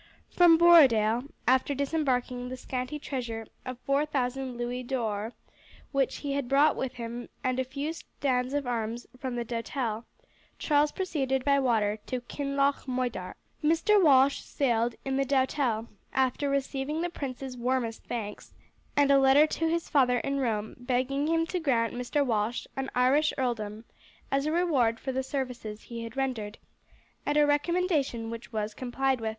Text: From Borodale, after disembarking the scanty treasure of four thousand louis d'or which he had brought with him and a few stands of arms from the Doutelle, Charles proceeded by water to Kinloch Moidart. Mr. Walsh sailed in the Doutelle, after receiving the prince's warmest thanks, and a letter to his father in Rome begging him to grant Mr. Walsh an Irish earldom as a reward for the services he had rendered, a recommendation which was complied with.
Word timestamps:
From 0.31 0.57
Borodale, 0.57 1.25
after 1.47 1.75
disembarking 1.75 2.49
the 2.49 2.57
scanty 2.57 2.97
treasure 2.97 3.45
of 3.65 3.77
four 3.85 4.03
thousand 4.03 4.57
louis 4.57 4.81
d'or 4.81 5.33
which 5.91 6.15
he 6.25 6.33
had 6.33 6.49
brought 6.49 6.75
with 6.75 6.95
him 6.95 7.29
and 7.43 7.59
a 7.59 7.63
few 7.63 7.93
stands 7.93 8.55
of 8.55 8.65
arms 8.65 9.05
from 9.19 9.35
the 9.35 9.45
Doutelle, 9.45 10.05
Charles 10.57 10.91
proceeded 10.91 11.45
by 11.45 11.59
water 11.59 11.99
to 12.07 12.19
Kinloch 12.21 12.87
Moidart. 12.87 13.35
Mr. 13.63 14.01
Walsh 14.03 14.39
sailed 14.39 14.95
in 15.05 15.17
the 15.17 15.23
Doutelle, 15.23 15.85
after 16.13 16.49
receiving 16.49 17.03
the 17.03 17.09
prince's 17.11 17.55
warmest 17.55 18.03
thanks, 18.05 18.55
and 18.97 19.11
a 19.11 19.19
letter 19.19 19.45
to 19.45 19.69
his 19.69 19.87
father 19.87 20.17
in 20.17 20.39
Rome 20.39 20.77
begging 20.79 21.27
him 21.27 21.45
to 21.45 21.59
grant 21.59 21.93
Mr. 21.93 22.25
Walsh 22.25 22.65
an 22.75 22.89
Irish 22.95 23.33
earldom 23.37 23.85
as 24.31 24.47
a 24.47 24.51
reward 24.51 24.99
for 24.99 25.11
the 25.11 25.21
services 25.21 25.83
he 25.83 26.01
had 26.03 26.17
rendered, 26.17 26.57
a 27.27 27.39
recommendation 27.45 28.31
which 28.31 28.51
was 28.51 28.73
complied 28.73 29.21
with. 29.21 29.29